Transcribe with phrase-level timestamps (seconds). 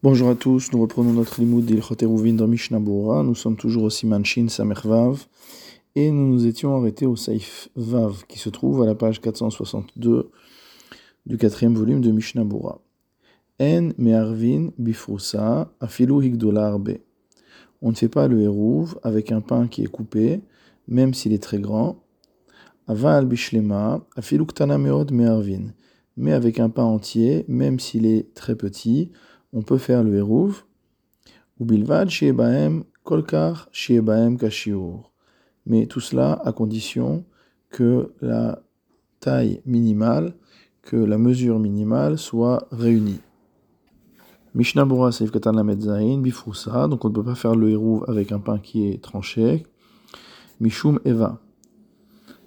[0.00, 2.78] Bonjour à tous, nous reprenons notre limoud d'Ilchot Eruvin dans Mishnah.
[2.78, 4.46] Nous sommes toujours au Siman Shin
[4.84, 5.26] Vav
[5.96, 10.30] et nous nous étions arrêtés au Saif Vav qui se trouve à la page 462
[11.26, 12.44] du quatrième volume de Mishnah.
[13.60, 16.98] En me'arvin bifrusa afilu higdolar be.
[17.82, 20.40] On ne fait pas le hérouv avec un pain qui est coupé,
[20.86, 21.96] même s'il est très grand.
[22.86, 25.10] Aval bishlema afilu ktana meod.
[26.16, 29.10] Mais avec un pain entier, même s'il est très petit,
[29.52, 30.64] on peut faire le hérouv.
[31.58, 35.12] Ou bilvad shiebaem kolkar shiebaem kashiur.
[35.66, 37.24] Mais tout cela à condition
[37.70, 38.62] que la
[39.20, 40.34] taille minimale,
[40.82, 43.20] que la mesure minimale soit réunie.
[44.54, 48.40] Mishnah Bura Seif Katan Lamed donc on ne peut pas faire le hérouv avec un
[48.40, 49.64] pain qui est tranché.
[50.60, 51.38] Mishum Eva,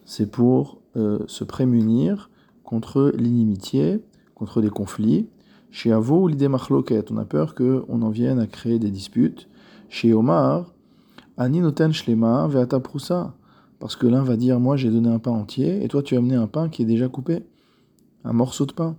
[0.06, 2.30] c'est pour euh, se prémunir
[2.64, 4.02] contre l'inimitié,
[4.36, 5.28] contre des conflits.
[5.72, 9.48] Chez Avo, l'idée machloket, on a peur qu'on en vienne à créer des disputes.
[9.90, 10.66] Chez Omar,
[11.38, 13.34] Ani noten shlema veata prousa,
[13.80, 16.18] parce que l'un va dire Moi j'ai donné un pain entier, et toi tu as
[16.18, 17.44] amené un pain qui est déjà coupé,
[18.26, 18.96] un morceau de pain.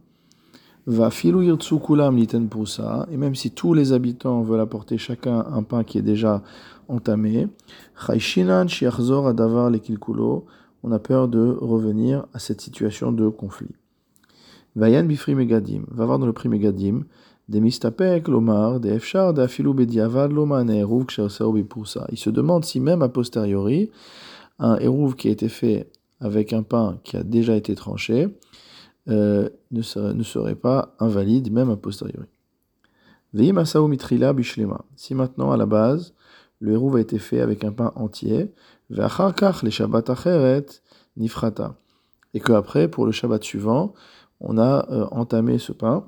[0.86, 5.44] Va filu yirtsu kulam liten prousa, et même si tous les habitants veulent apporter chacun
[5.52, 6.42] un pain qui est déjà
[6.88, 7.48] entamé,
[8.06, 10.47] chayshinan shiachzor adavar lekilkulo,
[10.82, 13.77] on a peur de revenir à cette situation de conflit.
[14.75, 17.05] Vayan bifri megadim, va voir dans le prix megadim,
[17.48, 21.06] des mistapek lomar, des efchar, des afilou bediavad loma neeruv
[21.53, 22.06] bipousa.
[22.11, 23.91] Il se demande si même a posteriori,
[24.59, 28.28] un eruv qui a été fait avec un pain qui a déjà été tranché,
[29.09, 32.28] euh, ne, serait, pas invalide, même a posteriori.
[33.34, 34.84] Veim asaou mitrila bishlema.
[34.97, 36.15] Si maintenant, à la base,
[36.61, 38.53] le eruv a été fait avec un pain entier,
[38.89, 39.34] ve'achar
[39.65, 40.67] les shabbat acheret
[41.17, 41.77] nifrata.
[42.34, 43.93] Et qu'après, pour le shabbat suivant,
[44.42, 46.04] on a euh, entamé ce pain.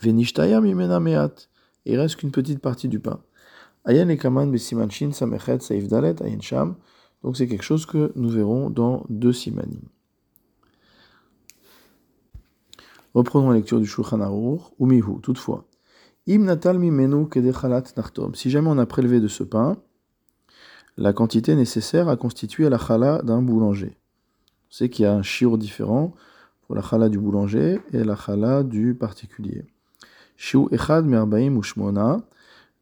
[0.00, 1.50] Venishtaya mimena meat.
[1.84, 3.20] Il reste qu'une petite partie du pain.
[3.84, 6.76] Ayen et kaman besimanchin samechet saif dalet ayen sham.
[7.22, 9.82] Donc c'est quelque chose que nous verrons dans deux simanim.
[13.12, 14.62] Reprenons la lecture du Shulchan Aruch.
[14.80, 15.68] Umihu, toutefois.
[16.26, 18.34] Im natal mimenu kedechalat nachtom.
[18.34, 19.76] Si jamais on a prélevé de ce pain,
[20.96, 23.98] la quantité nécessaire à constituer la chala d'un boulanger.
[24.70, 26.14] C'est qu'il y a un shiur différent
[26.66, 29.64] pour la chala du boulanger et la chala du particulier.
[30.36, 32.20] Shiu echad merbaim ushmona,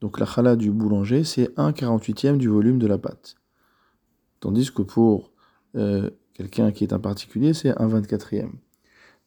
[0.00, 3.36] donc la chala du boulanger, c'est 1 48e du volume de la pâte.
[4.40, 5.30] Tandis que pour
[5.76, 8.50] euh, quelqu'un qui est un particulier, c'est 1 24e.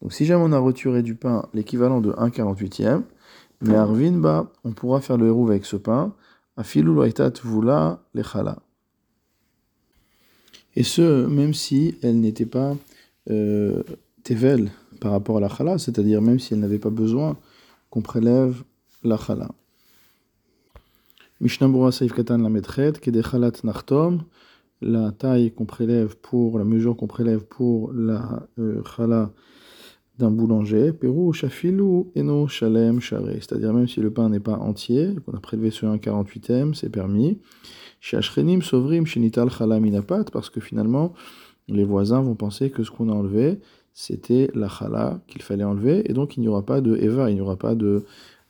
[0.02, 3.04] Donc si jamais on a retiré du pain l'équivalent de 1 48e,
[3.62, 6.14] mais arvin ba, on pourra faire le hérouve avec ce pain,
[6.58, 8.60] vula le chala.
[10.76, 12.76] Et ce, même si elle n'était pas
[13.30, 13.82] euh,
[14.26, 17.38] tevel par rapport à la chala, c'est-à-dire même si elle n'avait pas besoin
[17.90, 18.64] qu'on prélève
[19.04, 19.50] la chala.
[21.40, 24.24] Mishnah Saif Katan la Metret, Kede Chalat Nachtom,
[24.82, 29.32] la taille qu'on prélève pour, la mesure qu'on prélève pour la euh, chala
[30.18, 35.14] d'un boulanger, Pérou Shafilu Eno Shalem Share, c'est-à-dire même si le pain n'est pas entier,
[35.26, 37.40] qu'on a prélevé sur un 48e, c'est permis.
[38.00, 41.14] Shashrenim Sovrim Shenital Chala Minapat, parce que finalement,
[41.68, 43.60] les voisins vont penser que ce qu'on a enlevé,
[43.96, 47.36] c'était la chala qu'il fallait enlever, et donc il n'y aura pas de Eva, il
[47.36, 48.04] n'y aura pas de,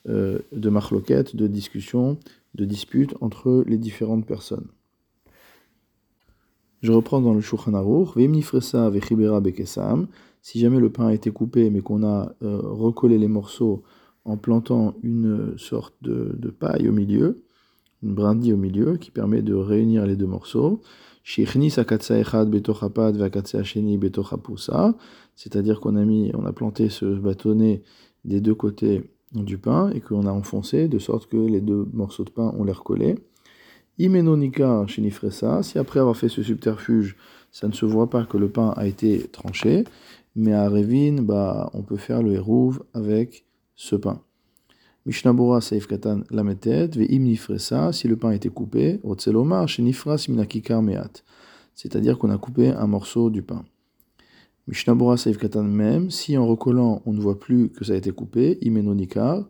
[0.09, 2.17] euh, de marloquette, de discussion,
[2.56, 4.66] de dispute entre les différentes personnes.
[6.81, 10.07] Je reprends dans le Shulchan Aruch, Vemnifresa vechibera bekesam,
[10.41, 13.83] si jamais le pain a été coupé mais qu'on a euh, recollé les morceaux
[14.25, 17.44] en plantant une sorte de, de paille au milieu,
[18.03, 20.81] une brindille au milieu qui permet de réunir les deux morceaux,
[25.35, 27.81] c'est-à-dire qu'on a mis, on a planté ce bâtonnet
[28.25, 32.23] des deux côtés du pain et qu'on a enfoncé de sorte que les deux morceaux
[32.23, 33.16] de pain ont l'air collés.
[33.97, 34.85] Imenonika
[35.62, 37.16] si après avoir fait ce subterfuge,
[37.51, 39.85] ça ne se voit pas que le pain a été tranché,
[40.35, 43.45] mais à Revin, bah, on peut faire le hérouve avec
[43.75, 44.22] ce pain.
[45.05, 51.24] Mishnabura Saif Katan Lametet, Ve'im Nifresa, si le pain été coupé, Otselomar, Shenifras Minakikar Meat.
[51.75, 53.63] C'est-à-dire qu'on a coupé un morceau du pain.
[54.68, 58.09] Mishnabura Saif Katan même, si en recollant on ne voit plus que ça a été
[58.09, 59.47] coupé, Imenonikar,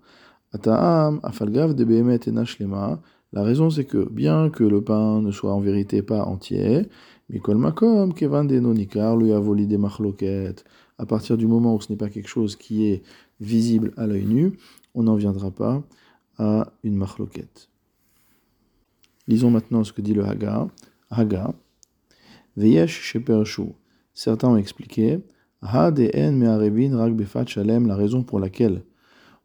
[0.52, 3.02] Ata'am, Afalgav de et Nashlema.
[3.32, 6.90] La raison c'est que, bien que le pain ne soit en vérité pas entier,
[7.30, 10.66] Mikol Makom, Kevan de Nonikar, lui a volé des machloket.
[10.98, 13.04] À partir du moment où ce n'est pas quelque chose qui est
[13.40, 14.58] visible à l'œil nu,
[14.96, 15.84] on n'en viendra pas
[16.38, 17.70] à une machloket.
[19.28, 20.68] Lisons maintenant ce que dit le Haga.
[21.10, 21.54] Haga.
[22.58, 23.74] Veyesh shepershu.
[24.14, 25.20] Certains ont expliqué.
[25.62, 28.84] En me'arevin rak befat shalem, la raison pour laquelle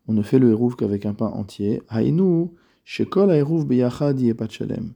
[0.06, 1.82] on ne fait le hérouv qu'avec un pain entier.
[1.88, 2.48] Haïnu,
[2.84, 4.18] shekol hérouv beyachad
[4.50, 4.92] chalem.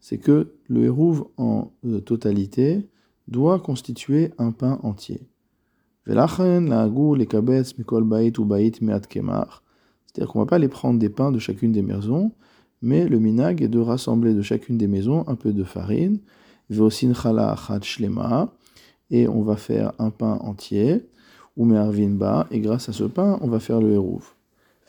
[0.00, 2.88] C'est que le hérouv en euh, totalité
[3.26, 5.28] doit constituer un pain entier.
[6.06, 9.62] Velachen la les kabetz mikol bait ou bait meat kemar.
[10.07, 12.31] C'est-à-dire qu'on ne va pas les prendre des pains de chacune des maisons,
[12.81, 16.19] mais le minag est de rassembler de chacune des maisons un peu de farine,
[16.69, 18.53] veosin chala shlema,
[19.09, 21.05] et on va faire un pain entier,
[21.55, 24.33] ou me'arvin ba, et grâce à ce pain, on va faire le hérouv.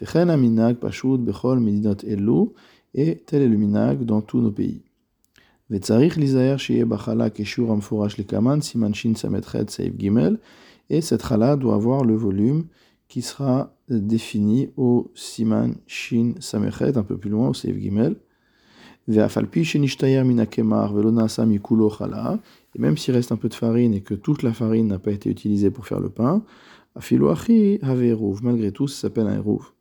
[0.01, 2.51] Vechen minag pashut bechol medinot elu,
[2.95, 4.81] et tel est le minag dans tous nos pays.
[5.71, 10.11] וצריך להיזהר שיהיה בחלה כשיעור המפורש לקמן, סימן שין ס"ח סעיף ג',
[10.91, 12.65] et cette chala doit avoir le volume
[13.10, 18.16] qui sera défini au siman shin samechet, un peu plus loin, au seif gimel.
[19.08, 19.18] Et
[22.78, 25.32] même s'il reste un peu de farine et que toute la farine n'a pas été
[25.32, 26.44] utilisée pour faire le pain,
[28.44, 29.74] malgré tout, ça s'appelle un eruv.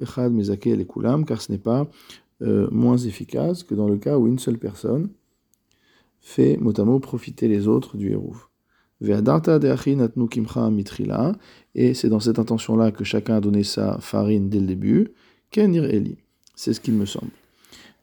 [0.00, 1.90] Echad car ce n'est pas
[2.42, 5.10] euh, moins efficace que dans le cas où une seule personne
[6.20, 8.51] fait mot profiter les autres du eruv.
[11.74, 15.12] Et c'est dans cette intention-là que chacun a donné sa farine dès le début.
[15.50, 16.18] Kenir Eli.
[16.54, 17.32] C'est ce qu'il me semble.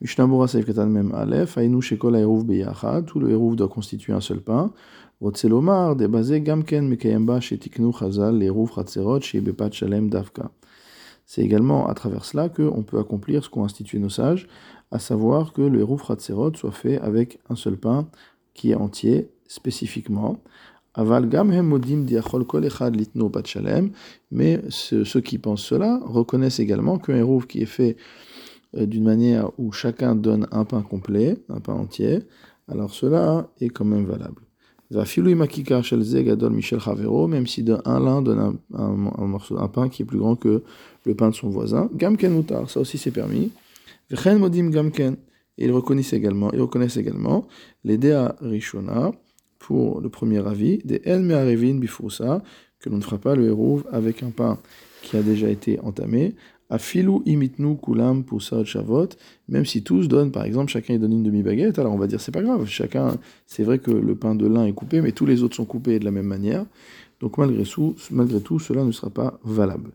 [0.03, 4.73] Katan Mem Aleph, Ainu Shekol Eruv Beyacha, tout le Eruv doit constituer un seul pain.
[5.21, 10.51] Rotzelomar, débasé Gamken Mekayemba Shetiknu Chazal, l'Eruv Chatzerot, Shebepat Shalem Davka.
[11.25, 14.47] C'est également à travers cela qu'on peut accomplir ce qu'ont institué nos sages,
[14.91, 18.07] à savoir que le Eruv Chatzerot soit fait avec un seul pain
[18.53, 20.39] qui est entier, spécifiquement,
[24.31, 27.95] mais ceux, qui pensent cela reconnaissent également qu'un hérouv qui est fait
[28.75, 32.19] euh, d'une manière où chacun donne un pain complet, un pain entier,
[32.67, 34.41] alors cela est quand même valable.
[34.91, 35.05] Même
[37.47, 38.89] si un l'un donne un,
[39.27, 40.63] morceau, un pain qui est plus grand que
[41.05, 43.51] le pain de son voisin, gamken ça aussi c'est permis.
[44.11, 45.17] gamken,
[45.59, 47.47] et ils reconnaissent également, ils reconnaissent également
[47.83, 49.11] les dea rishona,
[49.59, 52.41] pour le premier avis, des El Me'arevin Bifrousa,
[52.79, 54.57] que l'on ne fera pas le hérouv avec un pain
[55.03, 56.35] qui a déjà été entamé.
[56.71, 59.09] Afilu imitnu kulam poussad shavot,
[59.47, 62.31] même si tous donnent, par exemple, chacun donne une demi-baguette, alors on va dire c'est
[62.31, 63.17] pas grave, chacun,
[63.47, 65.97] c'est vrai que le pain de l'un est coupé, mais tous les autres sont coupés
[65.97, 66.65] de la même manière,
[67.21, 69.89] donc malgré tout, cela ne sera pas valable.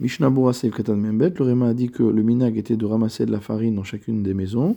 [0.00, 3.30] Mishnah Seif Katan Membet, le Réma a dit que le minag était de ramasser de
[3.30, 4.76] la farine dans chacune des maisons.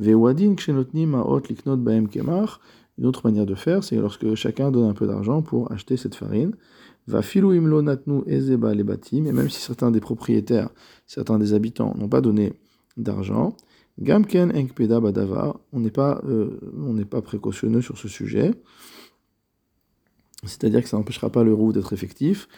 [0.00, 2.58] Vewadin kshenotni ma'ot liknot baem kemach,
[2.98, 6.14] une autre manière de faire, c'est lorsque chacun donne un peu d'argent pour acheter cette
[6.14, 6.52] farine.
[7.06, 10.68] Va filou imlo natnu ezeba les batim, et même si certains des propriétaires,
[11.06, 12.52] certains des habitants n'ont pas donné
[12.96, 13.56] d'argent,
[13.98, 18.50] gamken enkpeda badava, on n'est pas, euh, on n'est pas précautionneux sur ce sujet.
[20.44, 22.48] C'est-à-dire que ça n'empêchera pas le roux d'être effectif.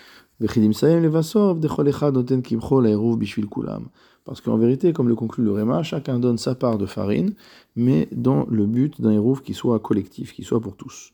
[4.24, 7.34] Parce qu'en vérité, comme le conclut le Réma, chacun donne sa part de farine,
[7.76, 11.12] mais dans le but d'un hérouf qui soit collectif, qui soit pour tous.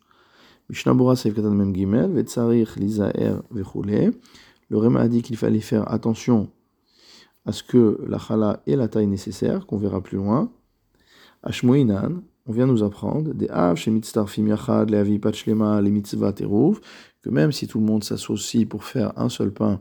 [4.68, 6.50] Le Réma a dit qu'il fallait faire attention
[7.44, 10.50] à ce que la chala ait la taille nécessaire, qu'on verra plus loin.
[12.46, 16.81] On vient nous apprendre, des av chez mitztarfim yachad, les avi les mitzvah teruv,
[17.22, 19.81] que même si tout le monde s'associe pour faire un seul pain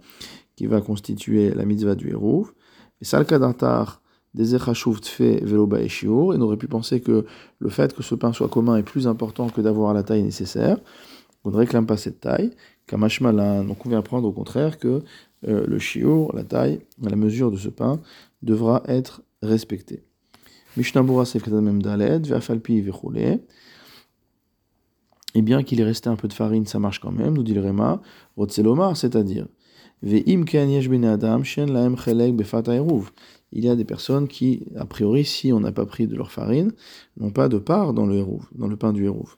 [0.56, 2.54] qui va constituer la mitzvah du hérouv,
[3.02, 4.02] et salkadartar
[4.36, 7.26] des veloba et on aurait pu penser que
[7.60, 10.78] le fait que ce pain soit commun est plus important que d'avoir la taille nécessaire.
[11.46, 12.52] On ne réclame pas cette taille.
[12.88, 15.04] Kamashmalan, donc on vient apprendre au contraire que
[15.48, 18.02] euh, le shiur, la taille, la mesure de ce pain,
[18.42, 20.04] devra être respectée.
[22.82, 23.40] Ve'choule.
[25.36, 27.54] Et bien qu'il ait resté un peu de farine, ça marche quand même, nous dit
[27.54, 28.02] le Réma,
[28.38, 29.48] Rotzelomar, c'est-à-dire,
[30.02, 30.20] il
[33.52, 36.72] y a des personnes qui, a priori, si on n'a pas pris de leur farine,
[37.18, 39.38] n'ont pas de part dans le dans le pain du hérouv.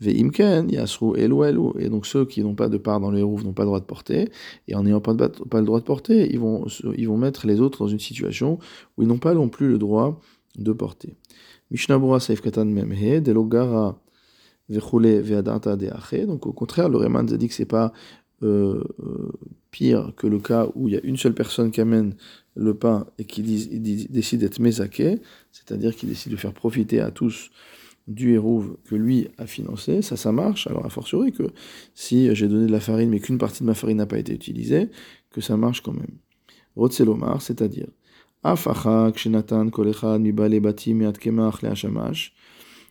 [0.00, 0.22] Et
[1.88, 3.84] donc ceux qui n'ont pas de part dans le hérouv n'ont pas le droit de
[3.84, 4.30] porter,
[4.66, 6.66] et en n'ayant pas, pas, le droit de porter, ils vont,
[6.96, 8.58] ils vont mettre les autres dans une situation
[8.96, 10.20] où ils n'ont pas non plus le droit
[10.58, 11.14] de porter.
[11.70, 13.98] Mishnabura Saif Katan Memhe, Delogara
[14.70, 17.92] donc au contraire, le Réman a dit que c'est pas
[18.42, 19.32] euh, euh,
[19.70, 22.14] pire que le cas où il y a une seule personne qui amène
[22.54, 25.20] le pain et qui décide d'être mésaké,
[25.52, 27.50] c'est-à-dire qui décide de faire profiter à tous
[28.08, 30.66] du hérouve que lui a financé, ça, ça marche.
[30.66, 31.44] Alors, a fortiori que
[31.94, 34.34] si j'ai donné de la farine mais qu'une partie de ma farine n'a pas été
[34.34, 34.90] utilisée,
[35.30, 36.18] que ça marche quand même.
[36.76, 37.88] Rotzelomar, c'est-à-dire,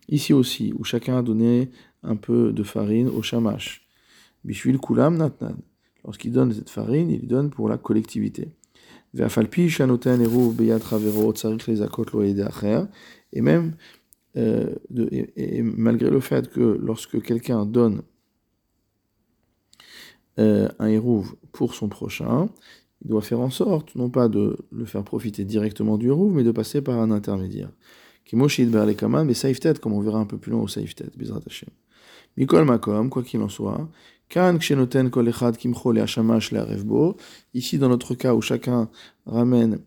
[0.09, 1.69] Ici aussi, où chacun a donné
[2.03, 3.87] un peu de farine au shamash.
[4.43, 5.57] Bishvil kulam natnan.
[6.05, 8.49] lorsqu'il donne cette farine, il donne pour la collectivité.
[13.33, 13.75] Et même,
[14.37, 14.75] euh,
[15.35, 18.03] et, malgré le fait que lorsque quelqu'un donne
[20.39, 22.49] euh, un hérouve pour son prochain,
[23.03, 26.43] il doit faire en sorte, non pas de le faire profiter directement du hérouve, mais
[26.43, 27.69] de passer par un intermédiaire.
[28.25, 31.69] Kimoshid Berlekaman, mais Saiftet, comme on verra un peu plus loin au Saiftet, Bizrat Hashem.
[32.35, 33.87] Mikol Makom, quoi qu'il en soit,
[34.29, 37.15] Kan Kshenoten Kol Echad Kimcho Le Hashamash Le Arevbo,
[37.53, 38.89] ici dans notre cas où chacun
[39.25, 39.79] ramène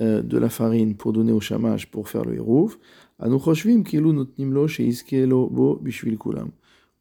[0.00, 2.76] euh, de la farine pour donner au shamash pour faire le hérouv,
[3.18, 4.12] Anu Choshvim Kilu
[5.50, 6.50] Bo Bishvil Kulam.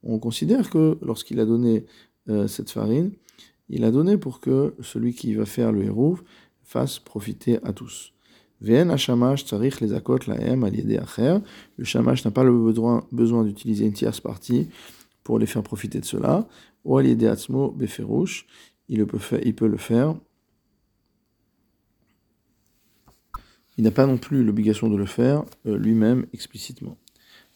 [0.03, 1.85] On considère que lorsqu'il a donné
[2.29, 3.12] euh, cette farine,
[3.69, 6.22] il a donné pour que celui qui va faire le hérouv
[6.63, 8.13] fasse profiter à tous.
[8.62, 8.86] Le
[11.84, 12.51] shamash n'a pas le
[13.12, 14.69] besoin, d'utiliser une tierce partie
[15.24, 16.48] pour les faire profiter de cela.
[16.84, 17.00] Ou
[18.88, 20.15] il peut, faire, il peut le faire.
[23.77, 26.98] Il n'a pas non plus l'obligation de le faire euh, lui-même explicitement.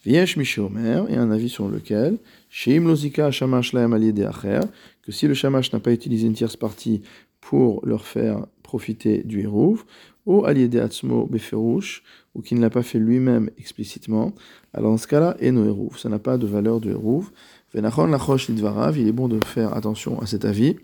[0.06, 2.18] Viesh Mishomer et un avis sur lequel,
[2.50, 3.98] Sheim Lozika Shamash Laem
[5.04, 7.02] que si le Shamash n'a pas utilisé une tierce partie
[7.42, 9.84] pour leur faire profiter du Hérouv,
[10.26, 12.04] ou Aliede Atzmo Beferouche,
[12.36, 14.34] ou qui ne l'a pas fait lui-même explicitement,
[14.74, 17.32] alors dans ce cas-là, Eno Hérouv, ça n'a pas de valeur de Hérouv.
[17.74, 20.78] Venachon Lachosh Lidvarav, il est bon de faire attention à cet avis,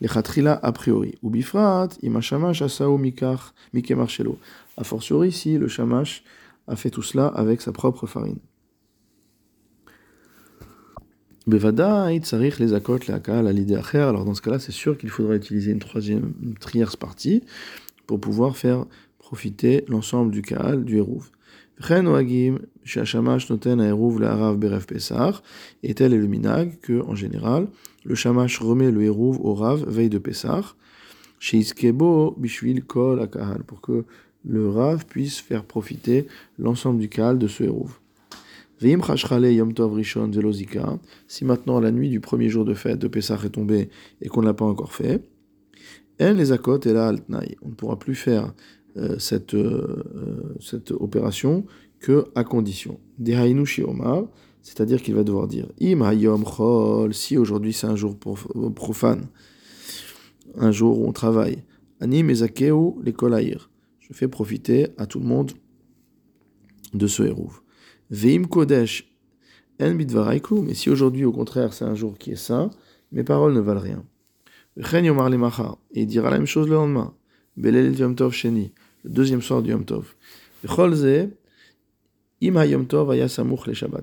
[0.00, 4.38] les Khatrila a priori, ou Bifrat, Imashamash Asao Mikar, Mike Marchello.
[4.76, 6.24] A fortiori, si le Shamash
[6.66, 8.38] a fait tout cela avec sa propre farine.
[8.38, 8.92] Bevada, Itzarich
[9.80, 10.52] les akot, les
[10.86, 11.74] akal, l'idée Alors
[14.24, 17.42] dans ce cas-là, c'est sûr qu'il faudra utiliser une troisième, une tierce partie
[18.06, 18.86] pour pouvoir faire
[19.18, 21.30] profiter l'ensemble du Kaal, du Hérouv.
[25.82, 27.66] Et tel est le minag que, en général,
[28.04, 30.64] le Shamash remet le Hérouv au Rav veille de Pesach,
[31.40, 34.06] chez Iskebo Bishvil Kol Akahal, pour que
[34.46, 36.26] le Rav puisse faire profiter
[36.58, 37.98] l'ensemble du Kaal de ce Hérouv.
[41.26, 43.88] Si maintenant la nuit du premier jour de fête de Pessah est tombée
[44.20, 45.22] et qu'on ne l'a pas encore fait,
[46.18, 47.12] elle les et la
[47.62, 48.52] On ne pourra plus faire
[48.96, 51.64] euh, cette, euh, euh, cette opération
[51.98, 53.00] que à condition.
[54.62, 59.26] c'est-à-dire qu'il va devoir dire Im hayom chol, si aujourd'hui c'est un jour profane,
[60.56, 61.64] un jour où on travaille.
[62.00, 62.06] Je
[64.12, 65.52] fais profiter à tout le monde
[66.92, 67.63] de ce hérouve.
[68.10, 69.10] Veim Kodesh
[69.80, 72.70] En mais si aujourd'hui au contraire c'est un jour qui est saint,
[73.12, 74.04] mes paroles ne valent rien.
[74.76, 75.32] Yomar
[75.92, 77.14] et il dira la même chose le lendemain.
[77.56, 80.14] Le deuxième soir du Yom Tov.
[80.66, 81.28] Cholze.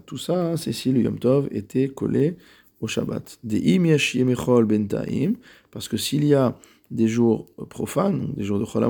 [0.05, 2.38] Tout ça, c'est si le Yom Tov était collé
[2.79, 3.39] au Shabbat.
[3.43, 5.34] De Im Yesh Yemechol Bentaim,
[5.70, 6.58] parce que s'il y a
[6.89, 8.86] des jours profanes, des jours de Chol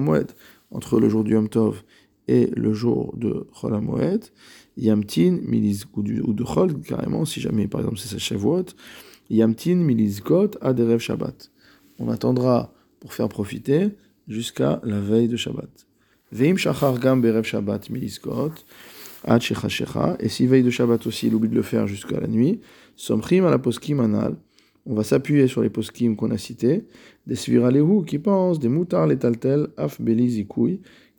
[0.71, 1.83] entre le jour du Yom Tov
[2.27, 3.73] et le jour de Chol
[4.77, 5.39] Yamtin
[5.93, 8.65] ou, de Chol, carrément, si jamais par exemple c'est Shavuot,
[9.29, 11.51] Yamtin milizkot aderev Shabbat.
[11.99, 13.89] On attendra pour faire profiter
[14.27, 15.69] jusqu'à la veille de Shabbat.
[16.31, 18.53] Veim shachar gam berev Shabbat milizkot
[19.23, 22.27] ad shecha et si veille de Shabbat aussi il oublie de le faire jusqu'à la
[22.27, 22.61] nuit,
[22.95, 24.35] somchim à la poskim anal.
[24.85, 26.85] On va s'appuyer sur les poskim qu'on a cités,
[27.27, 30.47] des sviralehu qui pensent, des moutards les taltel af beli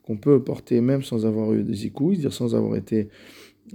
[0.02, 3.08] qu'on peut porter même sans avoir eu des zikouy, c'est-à-dire sans avoir été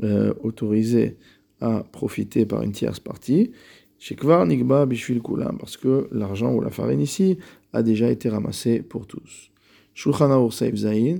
[0.03, 1.17] euh, autorisé
[1.61, 3.51] à profiter par une tierce partie,
[3.99, 7.37] Shekvar Nigba Bishvil Kulam, parce que l'argent ou la farine ici
[7.73, 9.51] a déjà été ramassé pour tous.
[9.95, 11.15] Shulchan Aur Saif Zain,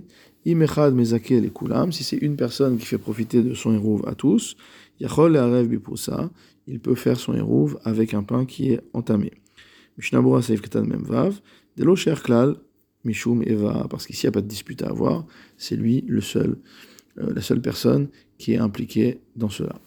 [0.45, 4.13] Imechad Mezake les Kulam, si c'est une personne qui fait profiter de son hérouve à
[4.13, 4.55] tous,
[4.99, 6.29] Yachol le Arev Bipousa,
[6.67, 9.31] il peut faire son hérouve avec un pain qui est entamé.
[9.97, 11.39] Mishnabura Saif Ketan Memvav,
[11.77, 12.57] Delo Klal,
[13.07, 15.25] Mishum Eva, parce qu'ici il n'y a pas de dispute à avoir,
[15.57, 16.57] c'est lui le seul,
[17.17, 19.79] euh, la seule personne qui est impliqué dans cela.